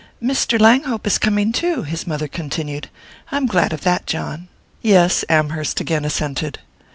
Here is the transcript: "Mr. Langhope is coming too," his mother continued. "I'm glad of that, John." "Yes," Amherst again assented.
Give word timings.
"Mr. 0.19 0.59
Langhope 0.59 1.05
is 1.05 1.19
coming 1.19 1.51
too," 1.51 1.83
his 1.83 2.07
mother 2.07 2.27
continued. 2.27 2.89
"I'm 3.31 3.45
glad 3.45 3.71
of 3.71 3.81
that, 3.81 4.07
John." 4.07 4.47
"Yes," 4.81 5.23
Amherst 5.29 5.79
again 5.79 6.05
assented. 6.05 6.57